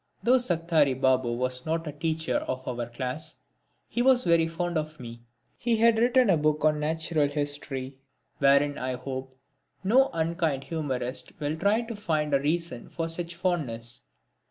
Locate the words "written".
5.99-6.27